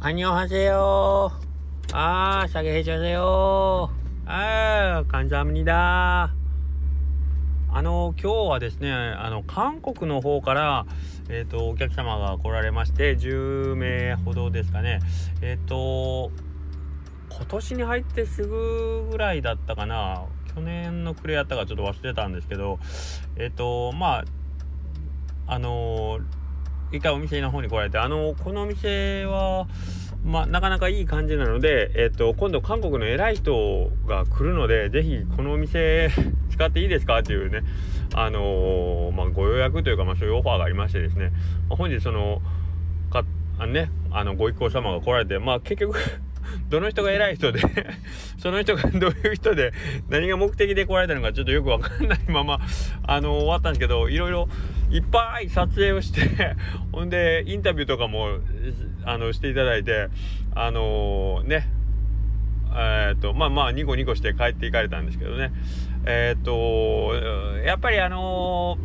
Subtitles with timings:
[0.00, 1.32] 안녕하세요。
[1.92, 3.90] あー、下げへちゃせよ。
[4.26, 6.34] あー、감사합니다。
[7.74, 10.86] あの、今日はですね、あの、韓国の方から、
[11.28, 15.00] えっ、ー、と、お客様が来られまして、10名ほどですかね。
[15.40, 16.30] えっ、ー、と、
[17.30, 20.24] 今年に入ってすぐぐらいだったかな。
[20.54, 22.78] 去年の暮れやったかちょっと忘れたんですけど、
[23.36, 24.24] えっ、ー、と、まあ、
[25.46, 26.20] あの
[26.91, 29.67] 一回お店の方に来られて、あの、このお店は、
[30.23, 36.09] まあ、なかなかいい感じなので、えっ、と、今度韓国の偉い人が来るので、ぜひこのお店
[36.49, 37.61] 使っていいですかっていうね、
[38.13, 41.31] あのー、まあ、ご予約というか、まあ、そういうオファーがありましてですね、
[41.69, 42.41] まあ、本日その、
[43.11, 43.23] か、
[43.59, 45.97] あのね、あの、ご一行様が来られて、まあ、結局
[46.69, 47.61] どの人が偉い人で
[48.39, 49.73] その人がどういう人で、
[50.09, 52.59] 何が目的で来られたのかちょっとよくわかんないまま、
[53.03, 54.47] あの、終わったんですけど、いろいろ
[54.89, 56.55] いっぱい撮影をして
[56.91, 58.39] ほんで、インタビューとかも、
[59.05, 60.07] あの、していただいて、
[60.55, 61.67] あのー、ね、
[62.73, 65.51] えっ、ー、と、まあまあ、ニコニコして帰っていかれたんですけどね。
[66.05, 67.13] えっ、ー、と、
[67.65, 68.77] やっぱりあの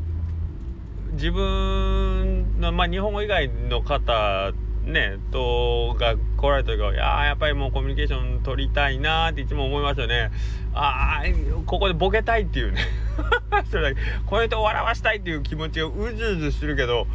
[1.12, 4.52] 自分の、まあ、日本語以外の方
[4.84, 10.30] ね、と、が来られた時は、いややっぱりもうコミュニケーション取りたいなっていつも思いますよね。
[10.74, 12.80] ああ、ここでボケたいっていうね。
[13.70, 17.06] それだけ、この人を笑わしたいっていう気持ちがうずうずするけど、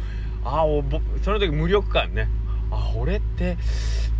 [0.44, 0.64] ああ、
[1.22, 2.28] その時無力感ね。
[2.70, 3.56] あ、俺って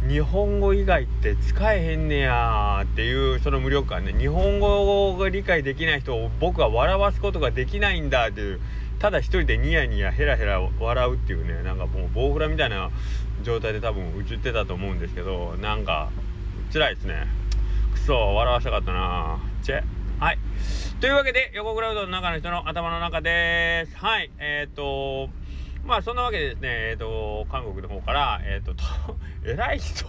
[0.08, 4.14] 日本語以外って使えへんねやっていうその無力感ね。
[4.16, 8.60] 日本語が理解できない人を僕は笑わすことができないんだっていう。
[8.98, 12.90] ただ一人でニヤニヤヘラヘラ笑うっていうねなんかもう棒フラみたいな
[13.44, 16.10] 状態で多分映ってたと思うんですけどなんか
[16.72, 17.26] 辛いですね
[17.92, 19.82] くそ笑わしたかったなチェ
[20.18, 20.38] はい
[21.00, 23.96] というわけで横クラウドの中の人の頭の中です。
[23.98, 24.32] はい。
[24.40, 25.30] えっ、ー、と
[25.86, 28.74] まあそんなわけでですねえっ、ー、と韓国の方からえっ、ー、と
[29.48, 30.06] 偉い人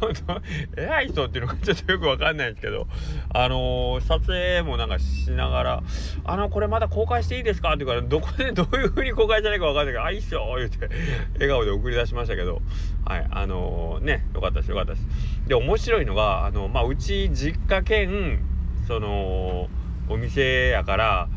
[0.00, 0.40] 本当
[0.80, 2.86] 偉い人っていうのがちょっとよくわかんないんですけど、
[3.34, 5.82] あのー、撮影もなんかしながら、
[6.24, 10.88] あの、これまだ公開していいですかって言うから、どこで どういう風に公開じゃないかわかんないけど、あ、いいっすよ言うて、
[11.34, 12.62] 笑顔で送り出しましたけど、
[13.04, 15.06] はい、あの、ね、よかったです、よかったです。
[15.48, 18.40] で、面白いのが、あの、まあ、うち実家兼、
[18.86, 19.68] その、
[20.10, 21.28] お店やから、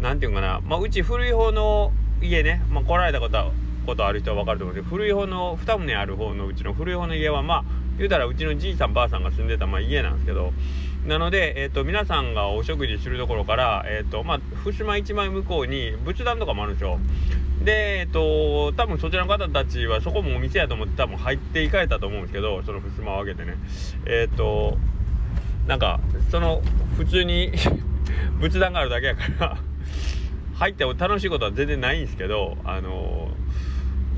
[0.00, 3.52] なんていうかな、まあ、うち古い方の家ね、まあ、来られたこと、
[3.86, 7.64] ことある人は分かると思うんで古い方の2棟ある方のうちの古い方の家はまあ
[7.96, 10.52] 言うたらうちのじいさんばあさんが住んでた、まあ、家なんですけど
[11.06, 16.98] なので、えーと、皆さんがお食事するところから、えーとまあ、襖一枚向こうに仏壇とかもあるんですよ。
[17.64, 23.56] で、えっ、と、多分そちらの方たちはそこもお店やと思って多分入っていかれたと思うんですけど、その襖を開けてね。
[24.06, 24.76] えっ、と、
[25.66, 25.98] なんか、
[26.30, 26.62] その、
[26.96, 27.52] 普通に
[28.40, 29.58] 仏壇があるだけやから
[30.56, 33.30] 入って楽しいことは全然ないんですけど、あの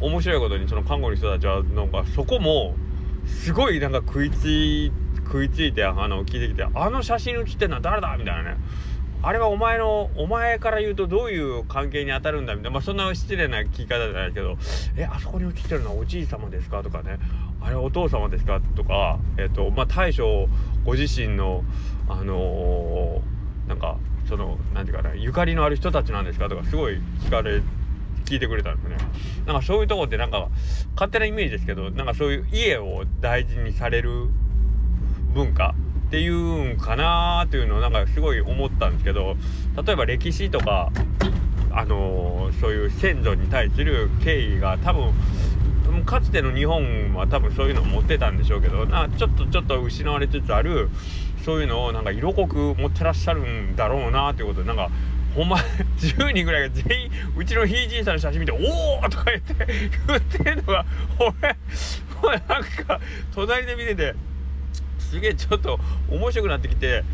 [0.01, 2.75] 面白いことにその看護の人たちはなんかそこも
[3.27, 4.91] すごいなんか食いつい
[5.25, 8.57] 食いついてあの聞いてきて「あの写真写ってんのは誰だ?」みたいなね
[9.23, 14.57] あれはお前のお前から言うとどういう関係に当たるんだみたいなまあそんな失礼な聞き方じゃないけど
[14.97, 17.19] 「えあそこに写ってるのはおじい様ですか?」とかね
[17.61, 20.49] 「あれはお父様ですか?」とかえっ、とまあ大将
[20.85, 21.63] ご自身の
[22.09, 23.21] あのー、
[23.71, 23.97] なんか
[24.29, 26.49] その何て言うかなゆかりのある人たちなんですか？
[26.49, 27.63] とかすごい聞かれ
[28.25, 28.97] 聞いてくれたんですね。
[29.47, 30.49] なんかそういうとこってなんか
[30.95, 34.29] 勝手なイメージですけど、なんかそういう家を大事にされる
[35.33, 35.75] 文化？
[36.09, 39.37] っていうんかなーっていうのをなんかすごい思ったんですけど、
[39.87, 40.91] 例えば歴史とか、
[41.71, 45.13] あのー、そういう先祖に対する敬意が多分
[46.05, 50.89] かつての日本は多分そういうのを持ってたんでしょうけどなちょっとちょっと失われつつある
[51.45, 54.91] そういうのをなんか色濃く持ってらっしゃるんだろうなっていうことでなんか
[55.35, 55.57] ほんま
[55.99, 59.55] 10人ぐらいが全員うちのひいじいさんの写真見て「おお!」とか言って
[60.07, 60.85] 言ってんのが
[62.23, 63.01] 俺なんか
[63.35, 64.15] 隣で見てて
[64.99, 65.79] すげえちょっと
[66.11, 67.05] 面白くなってきて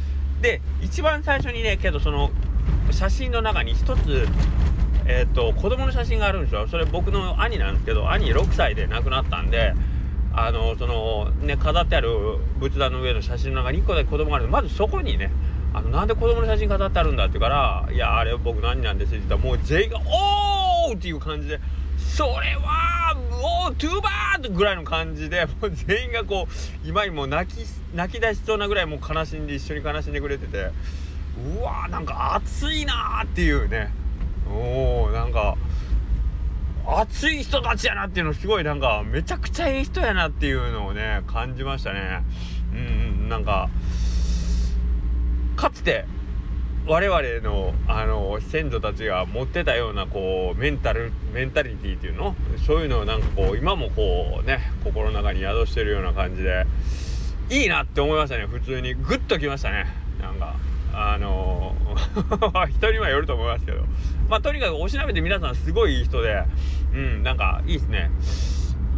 [0.40, 2.30] で一番最初にねけどその
[2.90, 4.28] 写真の中に一つ
[5.06, 9.74] えっ、ー、と子供の写真があるんですよそれ僕の兄なんですけど兄6歳で亡くなったんで
[10.38, 12.10] あのそのね飾ってある
[12.60, 15.30] 仏壇の上の写真の中に1個だけ子供があるまずそこにね
[15.72, 21.58] あのなんで子供の写真飾ってあるんだって言うから「いやあれ僕何なんです」って言ったらもう全員が「おー!」っていう感じで
[21.98, 22.30] 「それ
[22.62, 30.70] はおートゥーバー!」ぐらいの感じでもう全員がこう今にも泣き泣き出しそうなぐらいもう悲しんで一緒に悲しんでくれてて
[31.58, 33.90] うわーなんか熱いなーっていうね
[34.48, 35.56] おーなんか
[36.88, 42.22] 熱い人たちやなっていうのすごいなんかめちゃくちゃいい人やなっていうのをね感じましたね。
[42.72, 43.68] うんなんか
[45.56, 46.04] かつて
[46.86, 52.36] 我々のあの先祖たちが持ってたようなこうメンタルメンタリティっていうの？
[52.64, 56.66] そういうのをなんかこう今もこうね心の中に宿してるような感じで
[57.50, 58.46] いいなって思いましたね。
[58.46, 58.94] 普通に。
[58.94, 59.86] グッときましたね。
[60.20, 60.54] なんか
[60.92, 61.74] あの
[62.70, 63.82] 人にはよると思いますけど。
[64.28, 66.44] まあとにかくおしなべて皆さんすごいいい人で
[66.92, 68.10] うんなんかいいですね。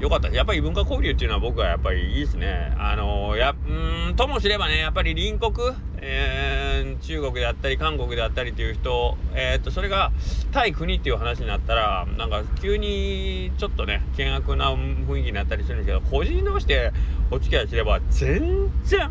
[0.00, 0.28] よかった。
[0.28, 2.72] やっぱり文化交流っていうのは僕はやっぱりいいですね。
[2.78, 10.12] あのやうんともすればねやっぱり隣国、えー、中国であったり韓国であったりっていう人えー、っとそれが
[10.52, 16.92] 対国っていう話になったらなんか急にちょっとね険悪な雰囲気になったりするんですけど個人同士で
[17.32, 19.10] お付き合いすれば全然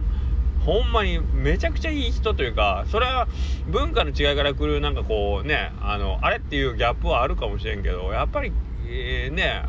[0.67, 3.29] ほんまにめちゃくちゃいい人というかそれは
[3.67, 8.51] 文化の違いから来るなんかこうねあのあれっていうギャップはあるかもしれんけどやっぱり、
[8.85, 9.63] えー、ね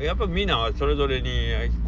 [0.00, 1.30] やっぱみんなそれぞれに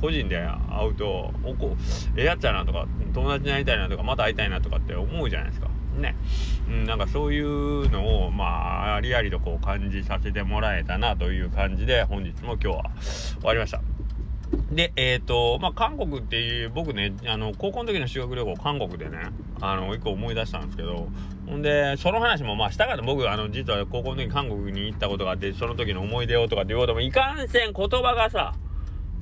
[0.00, 1.76] 個人で会うとおこ
[2.16, 5.68] ええやっちゃなとか友達になりたいなとかまた会いたいなとかって思うじゃないですか。
[5.98, 6.14] ね、
[6.68, 13.82] うん、なんかそういうのをまあありありとこう感じさせてもらえたなという感じで本日も今日は終わりました。
[14.70, 19.18] で、えっ、ー、と、まあ、韓国っていう、僕ね、あの、高校の時の修学旅行、韓国でね、
[19.60, 21.08] あの、一個思い出したんですけど、
[21.46, 28.54] ほんで、その話も、まあ、したから僕、あの、実は高校の時韓国に行ったことがあって、その時の思い出をとかって言うことも、いかんせん言葉がさ、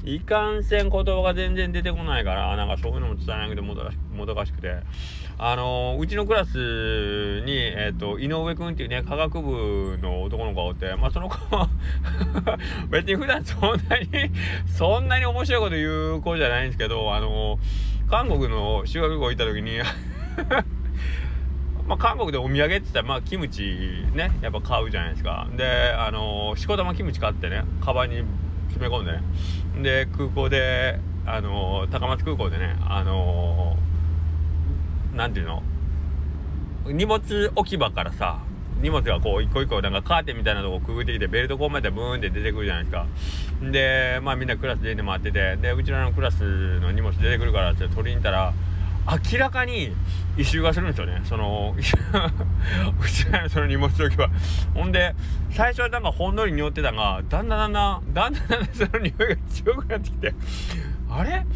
[0.07, 3.83] いかんせん言葉が全然出てこないから、なんかそういうのも伝えなくてもど
[4.37, 4.77] かしくて、
[5.37, 11.69] あのー、うちのクラスに、えっ、ー、と、井上くんっていうね、科学部の男の子がおって、まあ、その子は
[12.89, 14.07] 別に普段そんなに
[14.67, 19.81] そんなに面白いこと言う子じゃないんですけど、あのー、韓国の修学旅行行った時に
[21.89, 25.49] まあ、韓国でお土産って言ったら、まあ、キムチね、やっぱ買うじゃないですか。
[25.57, 28.23] で、あのー、しこたまキムチ買ってね、カバンに
[28.79, 29.23] 詰め込んでね。
[29.83, 33.77] で、空港で、あのー、高松空港でね、あの
[35.15, 35.63] 何ていうの？
[36.87, 38.39] 荷物置き場からさ
[38.81, 43.07] 荷物がこう一個一個なんかカーテンみたいなとこくぐってきてベルトこうまでブーンって出てくるじゃないですか
[43.73, 48.53] でまあみんなクラスで待っててでうちらのクラスの荷物出てくるからって取りに行ったら
[49.33, 49.93] 明らかに
[50.37, 51.21] 異臭がするんですよね。
[51.25, 51.97] その、 うち
[53.31, 54.29] らのその荷物置きは。
[54.75, 55.15] ほんで、
[55.51, 60.35] 最初はなんかほんのり匂ってたが、だんだんだんだん、だんだんだんだんその匂いが強くなってきて、
[61.09, 61.47] あれ？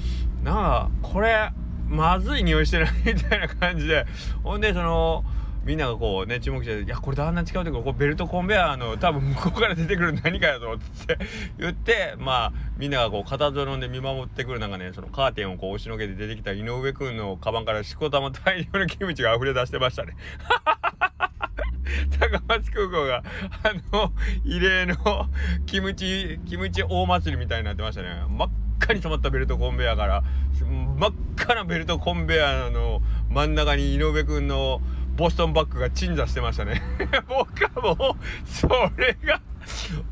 [0.45, 1.51] なんか、これ、
[1.89, 2.93] まずい匂いしてない？
[3.05, 4.07] みたいな感じで、
[4.45, 5.25] ほんで、その、
[5.65, 11.19] みんながこうね注目して「いやこれだんだん違うとここベルトコンベヤーの多分向こうから出てくる何かやぞ」って
[11.59, 20.17] 言ってまあみんながこう片ぞろんで見守ってくる中ねそのカーテンをこう押しのけて出てきた井上くんのカバンからしこたま大量のキムチが溢れ出してましたね。
[22.19, 23.23] 高松空港が
[23.63, 24.13] あの
[24.45, 24.97] 異例の
[25.67, 28.09] キムチキムチ大祭りみたいになってましたね。
[28.29, 30.23] 真っ赤に染まったベルトコンベヤーから
[30.55, 34.81] 真っ赤なベルトコンベヤーの真ん中に井上くんの
[35.17, 36.83] ボストンバッグが鎮座してましたね。
[37.29, 39.41] 僕はもうそれが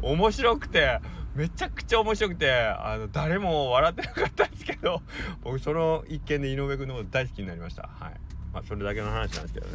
[0.03, 1.01] 面白くて
[1.35, 5.03] めちゃくちゃ面白くてあの誰も笑ってなかったんですけど
[5.43, 7.89] 僕その一件で井上くんのこと大好きになりました。
[7.99, 8.15] はい。
[8.53, 9.73] まあそれだけの話なんですけどね。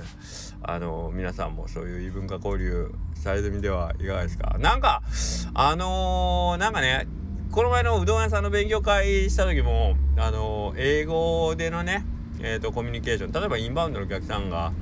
[0.63, 4.57] あの皆さんもそういう異文化交流されてみてはいかがですか？
[4.59, 5.01] なんか
[5.53, 7.07] あのー、なんかね
[7.51, 12.05] この前のうどん屋さんの勉強会した時もあの英語でのね
[12.45, 14.73] えーと、コミュニケーション例えばインバウンドのお客さんが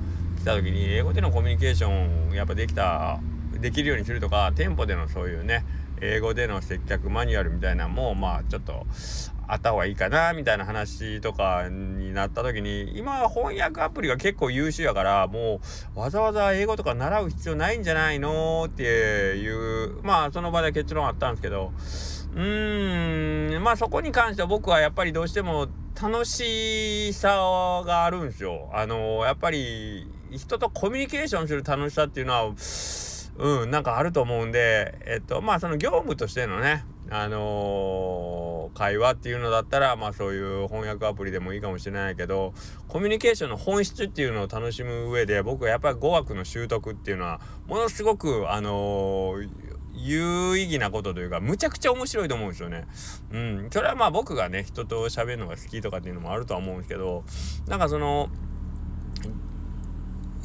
[0.42, 3.20] 来た時に英語でのコミュニケーションやっぱできた
[3.60, 5.64] できるようにするとか店舗でのそういうね
[6.00, 8.84] 英語での接客マニュアルみたいなのもまあちょっと
[9.46, 15.60] あった方がいいかなみたいな話とかになった時に今翻訳アプリが結構優秀やからも
[15.94, 21.72] うわざわざ英語とか習う必要ないんじゃないのっていうまあその場で結論あったんですけど
[22.34, 25.68] うーんまあそこに関しては僕はやっぱりどうしても
[26.00, 28.70] 楽しさがあるんですよ。
[28.72, 30.08] あのやっぱり
[30.38, 32.52] 人とコミュニケーションする楽しさっていうのは
[33.38, 42.54] うんなんかあると思うんでえっとまあその業務としてのねあのー、会話っていうのだったらまあそういう翻訳アプリでもいいかもしれないけど
[42.88, 52.86] コミュニケーションの本質っていうのを楽しむ上で僕はやっぱり語学の習得っていうのはものすごくあのー有意義なことというかむちゃくちゃ面白いと思うんですよね。
[53.30, 57.24] うん、それはまあ僕がね人と喋るのが好きとかっていうのもあるとは思うんですけど
[57.68, 58.30] なんかその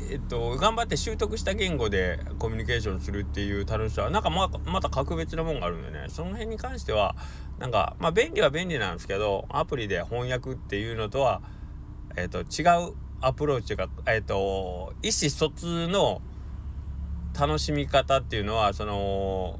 [0.09, 6.05] えっと頑張って習得した言語でコミュニケーションするっていう楽しさはなんかままた格別なもんがあるんでね。
[6.09, 7.15] その辺に関しては
[7.59, 11.41] なんかまあ便利は便利なんですけどアプリで翻訳っていうのとは
[12.15, 16.21] えっと違うアプローチというかえっと意思疎通の
[17.37, 19.59] 楽しみ方っていうのはその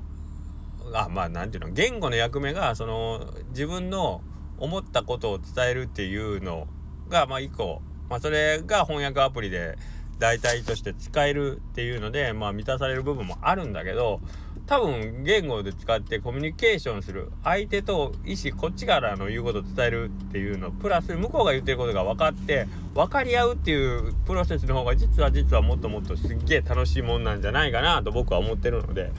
[0.94, 4.22] あまあ何て言うの言語の役目がその自分の
[4.58, 6.68] 思ったことを伝えるっていうの
[7.10, 9.78] がまあ一個、まあ、それが翻訳アプリで
[10.20, 14.20] 代替として使えるっていうので、まあ、満たされる部分もあるんだけど
[14.68, 29.12] 多分言語で使ってコミュニケーションする相手と意思こっちからの言うことを伝えるっていうのプラス向こうが言ってることが分かって分かり合うっていうプロセスの方が実は実はもっともっとすっげえ楽しいもんなんじゃないかなと僕は思ってるので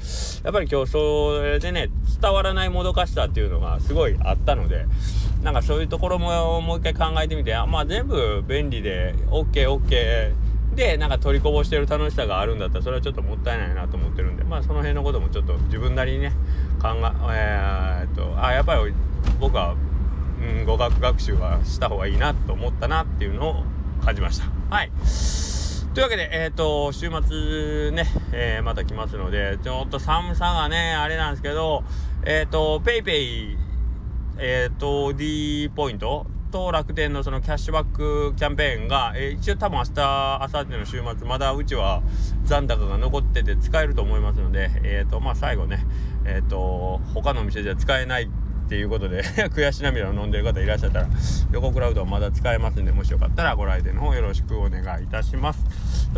[0.45, 1.89] やっぱり今日それでね
[2.21, 4.85] 伝わらないもどかしさっていうのがすごいあったので
[5.43, 16.33] なんかそういうところももう一回考えてみてあまあ全部便利で OKOK、OK でなんか取りこぼしてる楽しさがあるんだったらそれはちょっともったいないなと思ってるんでまあその辺のこともちょっと自分なりにね
[16.81, 16.89] 考
[17.33, 18.93] ええー、っとあやっぱり
[19.41, 19.75] 僕は、
[20.41, 23.65] うん、語学学習はした方がいいなと思ったなっていうのを
[24.05, 24.47] 感じました。
[24.75, 24.91] はい。
[25.95, 31.83] というわけで、えっ、ー、と、週末ね、えー、また来ますので、ちょっと寒さがね、あれなんですけど、
[32.25, 33.59] えっ、ー、と、ペイペイ、
[34.39, 42.03] えっ、と、D ポイントと楽天のそのキャッシュバックキャンペーンが、えー、一応多分明日、明後日の週末、まだうちは
[42.45, 45.87] 残高が残ってて使えると思いますので、えっ、ー、と、まあ最後ね、
[46.25, 48.29] えっ、ー、と、他のお店じゃ使えないっ
[48.69, 49.23] ていうことで
[49.55, 51.09] 悔し涙を飲んでる方いらっしゃったら、
[51.53, 56.11] 横クラウドはまだ使えますんで、もしよかったらご来店の方よろしくお願いいたします。